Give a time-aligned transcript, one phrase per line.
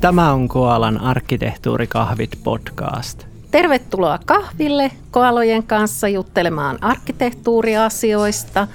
[0.00, 3.26] Tämä on Koalan arkkitehtuurikahvit podcast.
[3.50, 8.68] Tervetuloa kahville koalojen kanssa juttelemaan arkkitehtuuriasioista.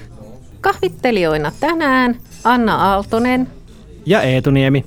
[0.62, 3.47] Kahvittelijoina tänään Anna Aaltonen
[4.06, 4.86] ja Eetu Niemi.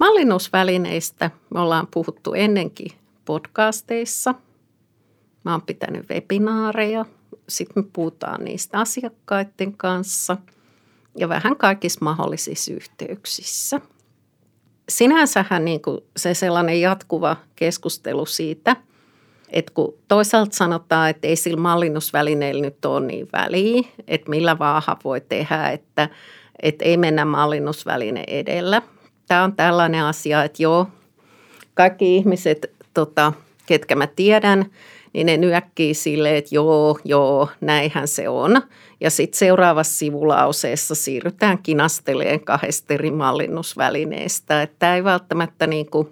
[0.00, 2.92] Mallinnusvälineistä me ollaan puhuttu ennenkin
[3.24, 4.34] podcasteissa.
[5.44, 7.04] Mä oon pitänyt webinaareja.
[7.48, 10.36] Sitten me puhutaan niistä asiakkaiden kanssa
[11.18, 13.80] ja vähän kaikissa mahdollisissa yhteyksissä–
[14.88, 18.76] sinänsähän niin kuin se sellainen jatkuva keskustelu siitä,
[19.50, 24.96] että kun toisaalta sanotaan, että ei sillä mallinnusvälineellä nyt ole niin väliä, että millä vaaha
[25.04, 26.08] voi tehdä, että,
[26.62, 28.82] että ei mennä mallinnusväline edellä.
[29.28, 30.86] Tämä on tällainen asia, että joo,
[31.74, 33.32] kaikki ihmiset, tota,
[33.66, 34.66] ketkä mä tiedän,
[35.14, 38.62] niin ne nyökkii silleen, että joo, joo, näinhän se on.
[39.00, 44.62] Ja sitten seuraavassa sivulauseessa siirrytään kinasteleen kahdesta eri mallinnusvälineestä.
[44.62, 46.08] Että tämä ei välttämättä niin kuin,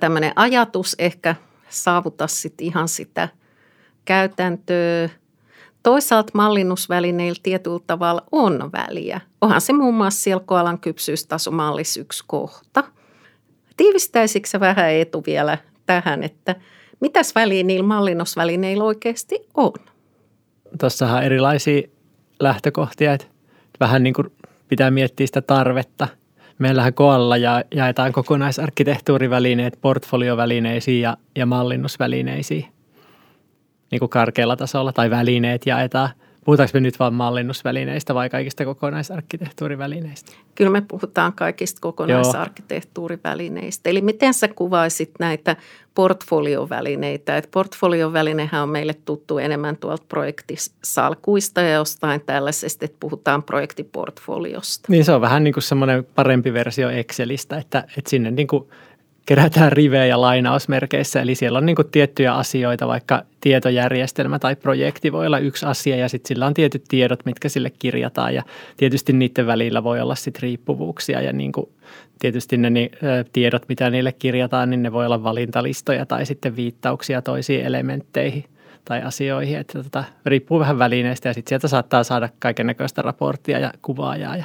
[0.00, 1.34] tämä ajatus ehkä
[1.68, 3.28] saavuta sitten ihan sitä
[4.04, 5.08] käytäntöä.
[5.82, 9.20] Toisaalta mallinnusvälineillä tietyllä tavalla on väliä.
[9.40, 12.84] Onhan se muun muassa siellä koalan kypsyystasomallis yksi kohta.
[13.76, 16.56] Tiivistäisikö vähän etu vielä tähän, että
[17.00, 19.72] mitäs väliä niillä mallinnusvälineillä oikeasti on?
[20.80, 21.82] tuossahan erilaisia
[22.40, 23.26] lähtökohtia, että
[23.80, 24.32] vähän niin kuin
[24.68, 26.08] pitää miettiä sitä tarvetta.
[26.58, 32.66] Meillähän koalla ja jaetaan kokonaisarkkitehtuurivälineet portfoliovälineisiin ja, ja mallinnusvälineisiin
[33.90, 36.10] niin kuin karkealla tasolla tai välineet jaetaan–
[36.44, 40.32] Puhutaanko me nyt vain mallinnusvälineistä vai kaikista kokonaisarkkitehtuurivälineistä?
[40.54, 43.90] Kyllä me puhutaan kaikista kokonaisarkkitehtuurivälineistä.
[43.90, 45.56] Eli miten sä kuvaisit näitä
[45.94, 47.36] portfoliovälineitä?
[47.36, 54.86] Et portfoliovälinehän on meille tuttu enemmän tuolta projektisalkuista ja jostain tällaisesta, että puhutaan projektiportfoliosta.
[54.88, 58.68] Niin se on vähän niin kuin semmoinen parempi versio Excelistä, että, että sinne niin kuin–
[59.26, 65.26] kerätään rivejä lainausmerkeissä, eli siellä on niin kuin tiettyjä asioita, vaikka tietojärjestelmä tai projekti voi
[65.26, 68.42] olla yksi asia ja sitten sillä on tietyt tiedot, mitkä sille kirjataan ja
[68.76, 71.68] tietysti niiden välillä voi olla sitten riippuvuuksia ja niin kuin
[72.18, 72.90] tietysti ne
[73.32, 78.44] tiedot, mitä niille kirjataan, niin ne voi olla valintalistoja tai sitten viittauksia toisiin elementteihin
[78.84, 83.58] tai asioihin, että tota, riippuu vähän välineistä ja sitten sieltä saattaa saada kaiken näköistä raporttia
[83.58, 84.44] ja kuvaajaa ja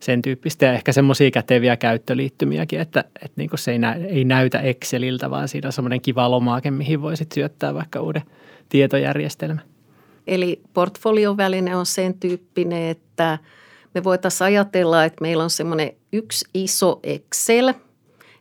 [0.00, 4.60] sen tyyppistä ja ehkä semmoisia käteviä käyttöliittymiäkin, että, että niin se ei, nä, ei näytä
[4.60, 8.22] Exceliltä, vaan siinä on semmoinen kiva lomaake, mihin voisit syöttää vaikka uuden
[8.68, 9.62] tietojärjestelmän.
[10.26, 13.38] Eli portfolioväline on sen tyyppinen, että
[13.94, 17.72] me voitaisiin ajatella, että meillä on semmoinen yksi iso Excel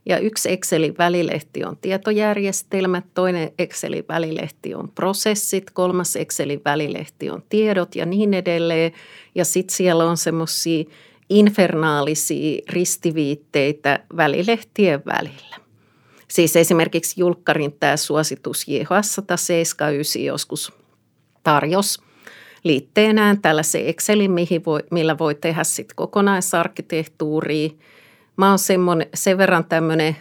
[0.06, 7.44] ja yksi Excelin välilehti on tietojärjestelmät, toinen Excelin välilehti on prosessit, kolmas Excelin välilehti on
[7.50, 8.92] tiedot ja niin edelleen.
[9.36, 10.84] Ja sitten siellä on semmoisia
[11.30, 15.56] infernaalisia ristiviitteitä välilehtien välillä.
[16.28, 20.74] Siis esimerkiksi Julkkarin tämä suositus JHS 179 joskus
[21.44, 22.02] tarjos
[22.64, 27.70] liitteenään tällaisen Excelin, mihin voi, millä voi tehdä sitten kokonaisarkkitehtuuria.
[28.38, 28.60] Mä oon
[29.14, 30.16] sen verran tämmöinen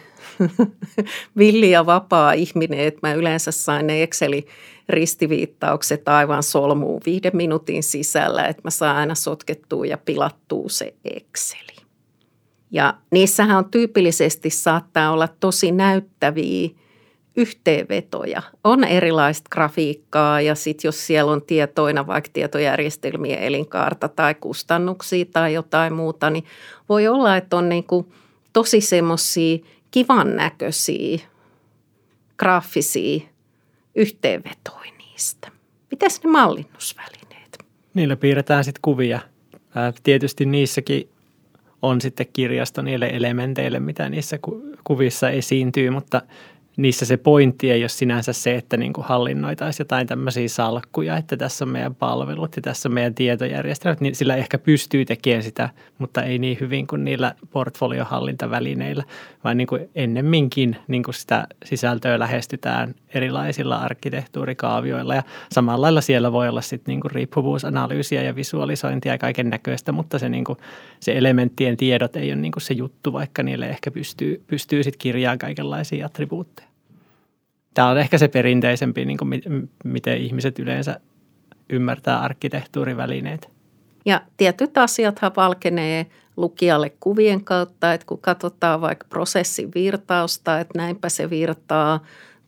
[1.37, 4.45] villi ja vapaa ihminen, että mä yleensä sain ne Excelin
[4.89, 11.79] ristiviittaukset aivan solmuun viiden minuutin sisällä, että mä saan aina sotkettua ja pilattua se Exceli.
[12.71, 16.69] Ja niissähän on tyypillisesti saattaa olla tosi näyttäviä
[17.35, 18.41] yhteenvetoja.
[18.63, 25.53] On erilaista grafiikkaa ja sitten jos siellä on tietoina vaikka tietojärjestelmien elinkaarta tai kustannuksia tai
[25.53, 26.43] jotain muuta, niin
[26.89, 28.11] voi olla, että on niin kuin
[28.53, 29.57] tosi semmoisia
[29.91, 31.19] kivan näköisiä
[32.37, 33.19] graafisia
[33.95, 35.51] yhteenvetoin niistä.
[35.91, 37.65] Mitäs ne mallinnusvälineet?
[37.93, 39.19] Niillä piirretään sitten kuvia.
[40.03, 41.09] Tietysti niissäkin
[41.81, 44.39] on sitten kirjasto niille elementeille, mitä niissä
[44.83, 46.21] kuvissa esiintyy, mutta
[46.79, 51.37] niissä se pointti ei ole sinänsä se, että niin kuin hallinnoitaisiin jotain tämmöisiä salkkuja, että
[51.37, 55.69] tässä on meidän palvelut ja tässä on meidän tietojärjestelmät, niin sillä ehkä pystyy tekemään sitä,
[55.97, 59.03] mutta ei niin hyvin kuin niillä portfoliohallintavälineillä,
[59.43, 65.15] vaan niin kuin ennemminkin niin kuin sitä sisältöä lähestytään erilaisilla arkkitehtuurikaavioilla.
[65.15, 69.91] Ja samalla lailla siellä voi olla sitten niin kuin riippuvuusanalyysiä ja visualisointia ja kaiken näköistä,
[69.91, 70.57] mutta se, niin kuin,
[70.99, 74.99] se elementtien tiedot ei ole niin kuin se juttu, vaikka niille ehkä pystyy, pystyy sitten
[74.99, 76.68] kirjaamaan kaikenlaisia attribuutteja
[77.73, 79.41] tämä on ehkä se perinteisempi, niin kuin
[79.83, 80.99] miten ihmiset yleensä
[81.69, 83.49] ymmärtää arkkitehtuurivälineet.
[84.05, 86.05] Ja tietyt asiathan valkenee
[86.37, 91.99] lukijalle kuvien kautta, että kun katsotaan vaikka prosessin virtausta, että näinpä se virtaa,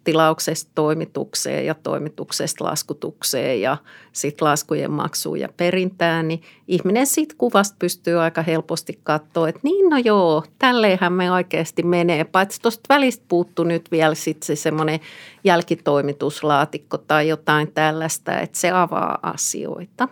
[0.03, 3.77] tilauksesta toimitukseen ja toimituksesta laskutukseen ja
[4.12, 9.89] sitten laskujen maksuun ja perintään, niin ihminen siitä kuvasta pystyy aika helposti katsoa, että niin
[9.89, 12.24] no joo, tälleenhän me oikeasti menee.
[12.24, 15.00] Paitsi tuosta välistä puuttu nyt vielä sitten se semmoinen
[15.44, 20.07] jälkitoimituslaatikko tai jotain tällaista, että se avaa asioita.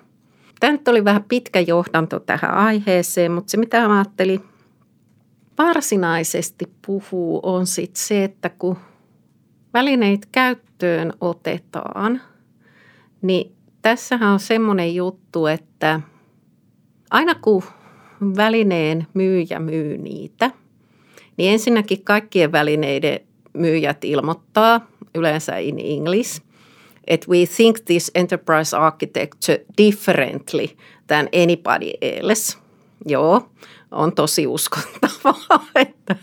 [0.60, 4.44] Tämä nyt oli vähän pitkä johdanto tähän aiheeseen, mutta se mitä mä ajattelin
[5.58, 8.78] varsinaisesti puhuu on sitten se, että kun
[9.74, 12.22] välineitä käyttöön otetaan,
[13.22, 13.52] niin
[13.82, 16.02] tässähän on semmoinen juttu, että
[17.12, 17.64] aina kun
[18.38, 20.52] välineen myyjä myy niitä,
[21.38, 23.20] niin ensinnäkin kaikkien välineiden
[23.54, 26.42] myyjät ilmoittaa yleensä in English,
[27.08, 30.68] että we think this enterprise architecture differently
[31.08, 32.58] than anybody else.
[33.06, 33.50] Joo,
[33.92, 36.16] on tosi uskottavaa, että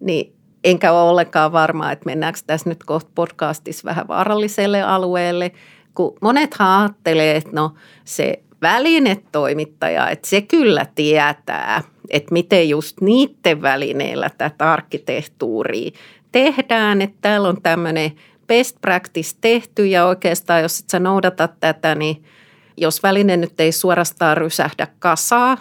[0.00, 0.32] niin
[0.64, 5.52] enkä ole ollenkaan varma, että mennäänkö tässä nyt kohta podcastissa vähän vaaralliselle alueelle,
[5.94, 7.74] kun monet ajattelee, että no
[8.04, 15.90] se välinetoimittaja, että se kyllä tietää, että miten just niiden välineillä tätä arkkitehtuuria
[16.32, 18.12] tehdään, että täällä on tämmöinen
[18.46, 22.24] best practice tehty ja oikeastaan jos et sä noudata tätä, niin
[22.76, 25.58] jos väline nyt ei suorastaan rysähdä kasaa,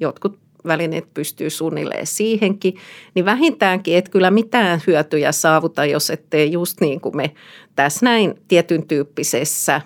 [0.00, 2.74] jotkut välineet pystyy suunnilleen siihenkin,
[3.14, 7.34] niin vähintäänkin et kyllä mitään hyötyjä saavuta, jos ettei just niin kuin me
[7.76, 9.80] tässä näin tietyn tyyppisessä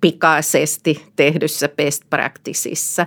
[0.00, 3.06] pikaisesti tehdyssä best practiceissa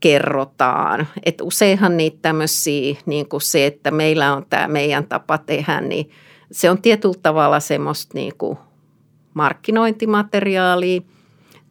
[0.00, 1.08] kerrotaan.
[1.26, 6.10] Et useinhan niitä tämmöisiä, niin kuin se, että meillä on tämä meidän tapa tehdä, niin
[6.52, 8.58] se on tietyllä tavalla semmoista niin kuin
[9.34, 11.00] markkinointimateriaalia–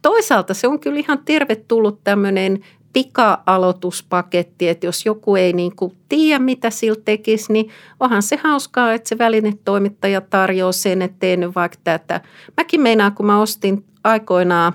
[0.08, 2.60] toisaalta se on kyllä ihan tervetullut tämmöinen
[2.94, 7.70] pika-aloituspaketti, että jos joku ei niin kuin tiedä, mitä sillä tekisi, niin
[8.00, 12.22] onhan se hauskaa, että se välinetoimittaja tarjoaa sen, että teen vaikka tätä.
[12.58, 14.74] Mäkin meinaan, kun mä ostin aikoinaan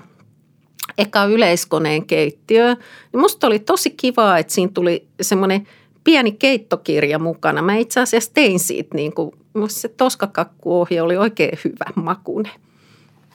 [0.97, 2.75] eka yleiskoneen keittiö,
[3.13, 5.67] niin musta oli tosi kiva, että siinä tuli semmoinen
[6.03, 7.61] pieni keittokirja mukana.
[7.61, 9.31] Mä itse asiassa tein siitä, niin kuin,
[9.67, 12.49] se toskakakkuohje oli oikein hyvä makune.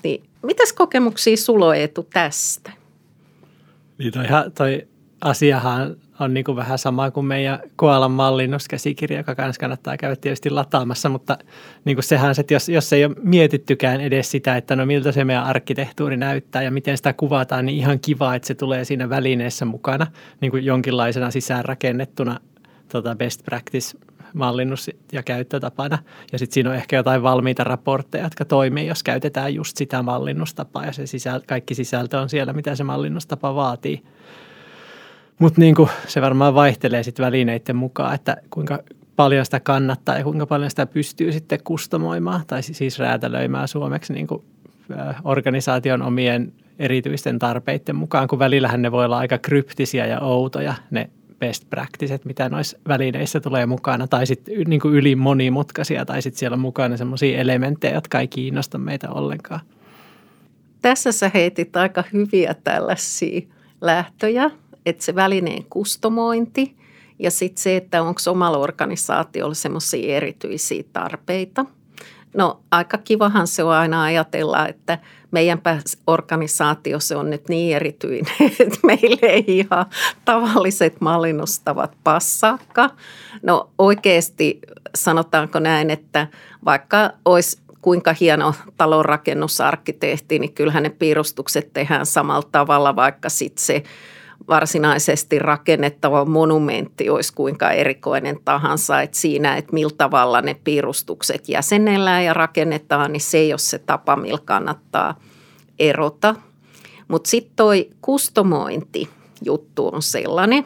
[0.04, 2.72] Niin mitäs kokemuksia sulla on Eetu tästä?
[3.98, 4.24] Niin toi,
[4.54, 4.88] toi
[5.20, 10.50] asiahan on niin kuin vähän sama kuin meidän Koalan mallinnuskäsikirja, joka kanssa kannattaa käydä tietysti
[10.50, 11.38] lataamassa, mutta
[11.84, 15.12] niin kuin sehän se, että jos, jos ei ole mietittykään edes sitä, että no miltä
[15.12, 19.08] se meidän arkkitehtuuri näyttää ja miten sitä kuvataan, niin ihan kiva, että se tulee siinä
[19.08, 20.06] välineessä mukana
[20.40, 22.40] niin kuin jonkinlaisena sisäänrakennettuna
[22.88, 23.98] tota best practice
[24.34, 25.98] mallinnus ja käyttötapana.
[26.32, 30.86] Ja sitten siinä on ehkä jotain valmiita raportteja, jotka toimii, jos käytetään just sitä mallinnustapaa
[30.86, 34.02] ja se sisäl- kaikki sisältö on siellä, mitä se mallinnustapa vaatii.
[35.38, 35.74] Mutta niin
[36.06, 38.78] se varmaan vaihtelee sitten välineiden mukaan, että kuinka
[39.16, 44.26] paljon sitä kannattaa ja kuinka paljon sitä pystyy sitten kustomoimaan tai siis räätälöimään suomeksi niin
[44.26, 44.42] kuin
[45.24, 51.10] organisaation omien erityisten tarpeiden mukaan, kun välillähän ne voi olla aika kryptisiä ja outoja ne
[51.38, 56.54] best practices, mitä noissa välineissä tulee mukana, tai sitten niin yli monimutkaisia, tai sitten siellä
[56.54, 59.60] on mukana sellaisia elementtejä, jotka ei kiinnosta meitä ollenkaan.
[60.82, 63.40] Tässä sä heitit aika hyviä tällaisia
[63.80, 64.50] lähtöjä,
[64.86, 66.76] että se välineen kustomointi
[67.18, 71.64] ja sitten se, että onko omalla organisaatiolla semmoisia erityisiä tarpeita.
[72.34, 74.98] No aika kivahan se on aina ajatella, että
[75.30, 75.60] meidän
[76.06, 79.86] organisaatio se on nyt niin erityinen, että meille ei ihan
[80.24, 82.90] tavalliset mallinnustavat passaakaan.
[83.42, 84.58] No oikeasti
[84.94, 86.26] sanotaanko näin, että
[86.64, 93.82] vaikka olisi kuinka hieno talonrakennusarkkitehti, niin kyllähän ne piirustukset tehdään samalla tavalla, vaikka sitten se
[94.48, 99.02] varsinaisesti rakennettava monumentti olisi kuinka erikoinen tahansa.
[99.02, 103.78] Että siinä, että millä tavalla ne piirustukset jäsennellään ja rakennetaan, niin se ei ole se
[103.78, 105.20] tapa, millä kannattaa
[105.78, 106.34] erota.
[107.08, 109.08] Mutta sitten toi kustomointi
[109.44, 110.64] juttu on sellainen,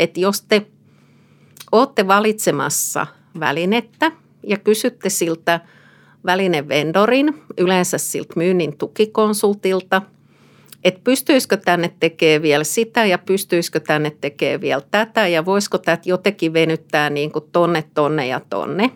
[0.00, 0.66] että jos te
[1.72, 3.06] olette valitsemassa
[3.40, 4.12] välinettä
[4.42, 5.60] ja kysytte siltä–
[6.26, 10.02] välinevendorin, yleensä siltä myynnin tukikonsultilta,
[10.84, 16.02] että pystyisikö tänne tekemään vielä sitä ja pystyisikö tänne tekemään vielä tätä ja voisiko tätä
[16.04, 18.90] jotenkin venyttää niin kuin tonne, tonne ja tonne.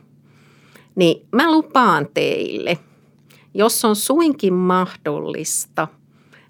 [0.94, 2.78] Niin mä lupaan teille,
[3.54, 5.88] jos on suinkin mahdollista,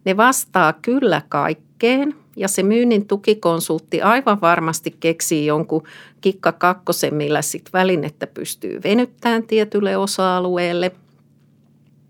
[0.04, 5.82] ne vastaa kyllä kaikkeen– ja se myynnin tukikonsultti aivan varmasti keksii jonkun
[6.20, 10.92] kikka kakkosen, millä sit välinettä pystyy venyttämään tietylle osa-alueelle.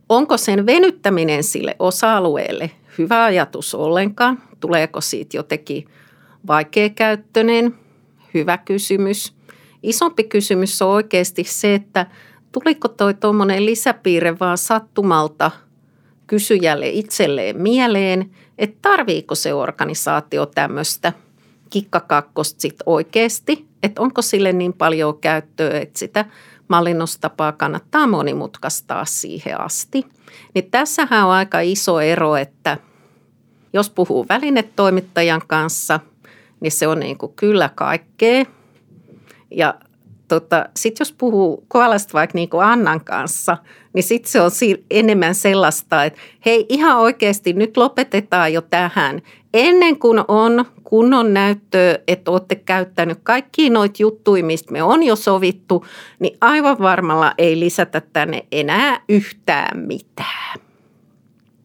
[0.08, 4.42] Onko sen venyttäminen sille osa-alueelle hyvä ajatus ollenkaan?
[4.60, 5.88] Tuleeko siitä jotenkin
[6.46, 7.74] vaikeakäyttöinen?
[8.34, 9.34] Hyvä kysymys.
[9.82, 12.06] Isompi kysymys on oikeasti se, että
[12.52, 15.50] tuliko toi tuommoinen lisäpiirre vaan sattumalta
[16.26, 21.12] kysyjälle itselleen mieleen– että tarviiko se organisaatio tämmöistä
[21.70, 26.24] kikkakakkosta sit oikeasti, että onko sille niin paljon käyttöä, että sitä
[26.68, 30.06] mallinnustapaa kannattaa monimutkaistaa siihen asti.
[30.54, 32.78] Niin tässähän on aika iso ero, että
[33.78, 36.00] jos puhuu välinetoimittajan kanssa,
[36.60, 38.44] niin se on niin kuin kyllä kaikkea.
[39.50, 39.74] Ja
[40.28, 43.56] tota, sitten jos puhuu koalasta vaikka niin kuin Annan kanssa,
[43.92, 44.50] niin sitten se on
[44.90, 49.22] enemmän sellaista, että hei ihan oikeasti nyt lopetetaan jo tähän.
[49.54, 55.16] Ennen kuin on kunnon näyttöä, että olette käyttänyt kaikki noita juttuja, mistä me on jo
[55.16, 55.86] sovittu,
[56.18, 60.67] niin aivan varmalla ei lisätä tänne enää yhtään mitään.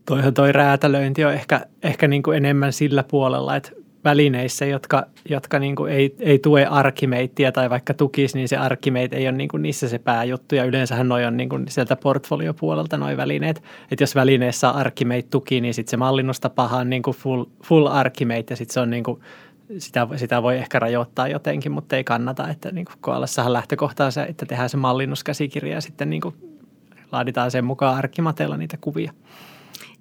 [0.06, 3.72] Toihan toi räätälöinti on ehkä, ehkä niin kuin enemmän sillä puolella, että
[4.04, 9.14] välineissä, jotka, jotka niin kuin ei, ei tue arkimeittiä tai vaikka tukisi, niin se arkimeit
[9.14, 10.56] ei ole niin kuin niissä se pääjuttu.
[10.56, 13.64] Ja yleensähän noi on niin kuin sieltä portfoliopuolelta noi välineet.
[13.92, 18.50] Että jos välineessä arkimeit tuki, niin sitten se mallinnustapahan on niin kuin full, full arkimeit
[18.50, 19.22] ja sitten se on niin kuin
[19.78, 22.50] sitä, sitä voi ehkä rajoittaa jotenkin, mutta ei kannata.
[22.50, 26.36] Että niin koalassahan lähtökohta on se, että tehdään se mallinnuskäsikirja ja sitten niin kuin
[27.12, 29.14] laaditaan sen mukaan arkimateella niitä kuvia.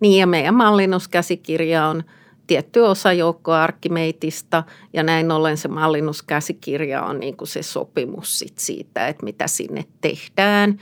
[0.02, 2.04] Niin ja meidän mallinnuskäsikirja on–
[2.46, 8.58] tietty osa joukkoa Arkimeitista ja näin ollen se mallinnuskäsikirja on niin kuin se sopimus sit
[8.58, 10.78] siitä, että mitä sinne tehdään.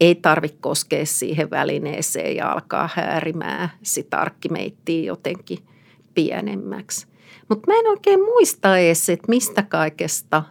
[0.00, 5.58] Ei tarvitse koskea siihen välineeseen ja alkaa häärimään sitä arkkimeittiä jotenkin
[6.14, 7.06] pienemmäksi.
[7.48, 10.42] Mutta mä en oikein muista edes, että mistä kaikesta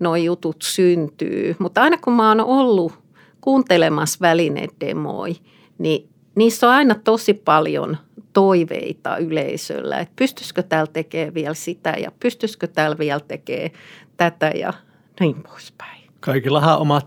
[0.00, 1.56] nuo jutut syntyy.
[1.58, 2.92] Mutta aina kun mä oon ollut
[3.40, 5.36] kuuntelemassa välinedemoi,
[5.78, 7.96] niin niissä on aina tosi paljon
[8.32, 13.70] toiveita yleisöllä, että pystyisikö täällä tekemään vielä sitä ja pystyisikö täällä vielä tekemään
[14.16, 14.72] tätä ja
[15.20, 15.96] niin poispäin.
[16.20, 17.06] Kaikillahan omat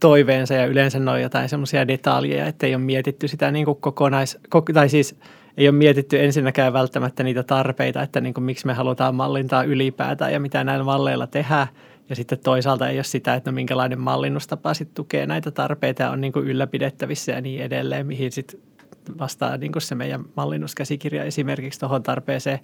[0.00, 3.80] toiveensa ja yleensä ne on jotain semmoisia detaljeja, että ei ole mietitty sitä niin kuin
[3.80, 4.38] kokonais,
[4.74, 5.16] tai siis
[5.56, 10.32] ei ole mietitty ensinnäkään välttämättä niitä tarpeita, että niin kuin miksi me halutaan mallintaa ylipäätään
[10.32, 11.66] ja mitä näillä malleilla tehdään.
[12.08, 16.10] Ja sitten toisaalta ei ole sitä, että no minkälainen mallinnustapa sitten tukee näitä tarpeita ja
[16.10, 18.60] on niin kuin ylläpidettävissä ja niin edelleen, mihin sitten
[19.18, 22.60] vastaa niin kuin se meidän mallinnuskäsikirja esimerkiksi tuohon tarpeeseen.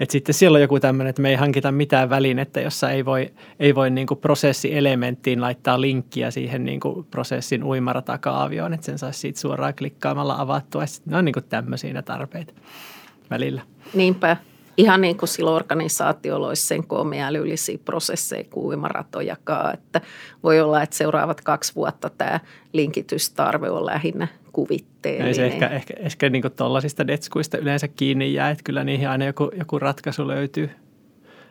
[0.00, 3.32] Että sitten siellä on joku tämmöinen, että me ei hankita mitään välinettä, jossa ei voi,
[3.60, 9.20] ei voi niin kuin prosessielementtiin laittaa linkkiä siihen niin kuin prosessin uimaratakaavioon, että sen saisi
[9.20, 10.86] siitä suoraan klikkaamalla avattua.
[10.86, 12.52] Sitten ne on niin kuin tämmöisiä tarpeita
[13.30, 13.62] välillä.
[13.94, 14.36] Niinpä
[14.78, 18.78] ihan niin kuin sillä organisaatiolla olisi sen koomia älyllisiä prosesseja kuin.
[19.74, 20.00] Että
[20.42, 22.40] voi olla, että seuraavat kaksi vuotta tämä
[22.72, 25.28] linkitystarve on lähinnä kuvitteellinen.
[25.28, 29.24] Ei se ehkä, ehkä, ehkä niin tuollaisista detskuista yleensä kiinni jää, että kyllä niihin aina
[29.24, 30.70] joku, joku ratkaisu löytyy.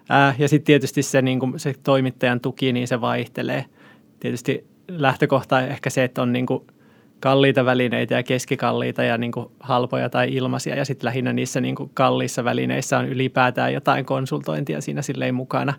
[0.09, 3.65] Ää, ja sitten tietysti se, niin kuin se toimittajan tuki, niin se vaihtelee.
[4.19, 6.63] Tietysti lähtökohta ehkä se, että on niin kuin–
[7.19, 10.75] kalliita välineitä ja keskikalliita ja niin kuin halpoja tai ilmaisia.
[10.75, 15.73] Ja sitten lähinnä niissä niin kuin kalliissa välineissä on ylipäätään jotain konsultointia siinä silleen mukana,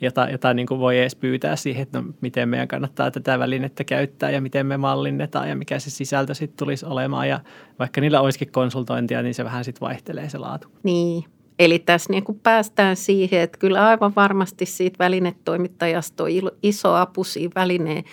[0.00, 3.84] jota, jota niin kuin voi edes pyytää siihen, että no, miten meidän kannattaa tätä välinettä
[3.84, 7.28] käyttää ja miten me mallinnetaan ja mikä se sisältö sitten tulisi olemaan.
[7.28, 7.40] Ja
[7.78, 10.68] vaikka niillä olisikin konsultointia, niin se vähän sitten vaihtelee se laatu.
[10.82, 11.24] Niin,
[11.58, 16.30] Eli tässä niin kuin päästään siihen, että kyllä aivan varmasti siitä välinetoimittajasta on
[16.62, 18.04] iso apu siinä välineen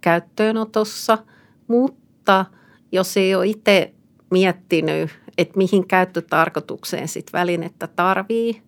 [0.00, 1.18] käyttöönotossa,
[1.68, 2.44] mutta
[2.92, 3.92] jos ei ole itse
[4.30, 8.62] miettinyt, että mihin käyttötarkoitukseen sit välinettä tarvii,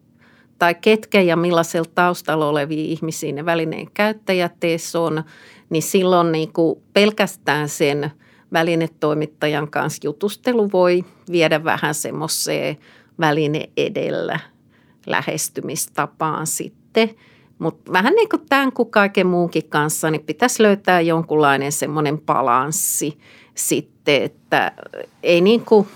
[0.58, 4.52] tai ketkä ja millaisella taustalla olevia ihmisiä ne välineen käyttäjät
[4.98, 5.24] on,
[5.70, 8.10] niin silloin niin kuin pelkästään sen
[8.52, 12.76] välinetoimittajan kanssa jutustelu voi viedä vähän semmoiseen
[13.20, 14.40] väline edellä
[15.06, 17.10] lähestymistapaan sitten.
[17.58, 23.18] Mutta vähän niin kuin tämän kuin kaiken muunkin kanssa, niin pitäisi löytää jonkunlainen semmoinen balanssi
[23.54, 24.72] sitten, että
[25.22, 25.86] ei niin kuin,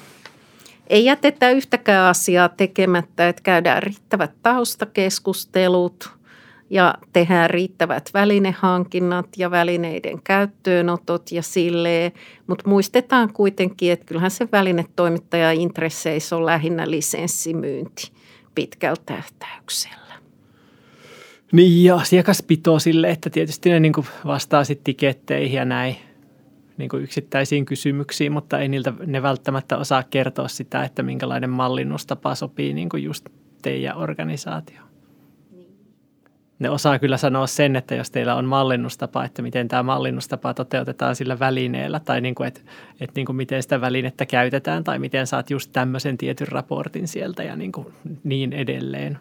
[0.86, 6.10] ei jätetä yhtäkään asiaa tekemättä, että käydään riittävät taustakeskustelut–
[6.70, 12.12] ja tehdään riittävät välinehankinnat ja välineiden käyttöönotot ja silleen.
[12.46, 18.12] Mutta muistetaan kuitenkin, että kyllähän se välinetoimittaja intresseissä on lähinnä lisenssimyynti
[18.54, 19.99] pitkällä tähtäyksellä.
[21.52, 23.92] Niin ja asiakaspito sille, että tietysti ne niin
[24.26, 25.96] vastaa sitten tiketteihin ja näin
[26.76, 32.74] niin yksittäisiin kysymyksiin, mutta ei niiltä ne välttämättä osaa kertoa sitä, että minkälainen mallinnustapa sopii
[32.74, 33.28] niin just
[33.62, 34.90] teidän organisaatioon
[36.60, 41.16] ne osaa kyllä sanoa sen, että jos teillä on mallinnustapa, että miten tämä mallinnustapa toteutetaan
[41.16, 42.60] sillä välineellä tai niin kuin, että,
[43.00, 47.42] että niin kuin miten sitä välinettä käytetään tai miten saat just tämmöisen tietyn raportin sieltä
[47.42, 47.86] ja niin, kuin
[48.24, 49.18] niin edelleen.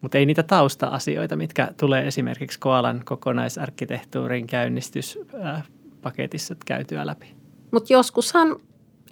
[0.00, 7.34] Mutta ei niitä tausta-asioita, mitkä tulee esimerkiksi Koalan kokonaisarkkitehtuurin käynnistyspaketissa käytyä läpi.
[7.70, 8.56] Mutta joskushan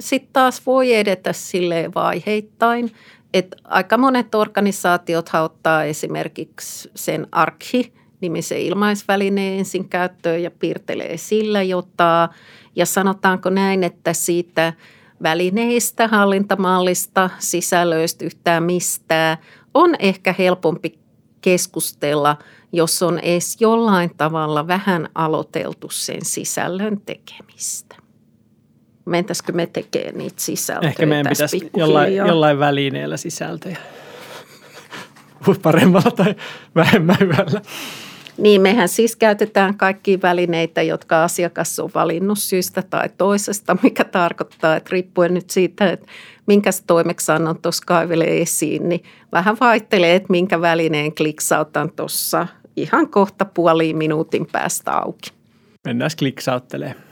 [0.01, 2.93] sitten taas voi edetä sille vaiheittain,
[3.35, 11.63] että aika monet organisaatiot ottaa esimerkiksi sen arkhi nimisen ilmaisvälineen ensin käyttöön ja piirtelee sillä
[11.63, 12.31] jotain.
[12.77, 14.73] Ja sanotaanko näin, että siitä
[15.23, 19.39] välineistä, hallintamallista, sisällöistä yhtään mistään
[19.75, 20.99] on ehkä helpompi
[21.41, 22.37] keskustella,
[22.73, 27.97] jos on edes jollain tavalla vähän aloiteltu sen sisällön tekemistä
[29.09, 33.79] mentäisikö me tekemään niitä sisältöjä Ehkä meidän pitäisi jollain, jollain välineellä sisältöjä.
[35.63, 36.35] Paremmalla tai
[36.75, 37.63] vähemmän hyvällä.
[38.39, 44.77] Niin, mehän siis käytetään kaikki välineitä, jotka asiakas on valinnut syystä tai toisesta, mikä tarkoittaa,
[44.77, 46.07] että riippuen nyt siitä, että
[46.47, 52.47] minkä toimeksannon tuossa kaivelee esiin, niin vähän vaihtelee, että minkä välineen kliksautan tuossa
[52.77, 55.31] ihan kohta puoliin minuutin päästä auki.
[55.85, 57.08] Mennään kliksauttelemaan.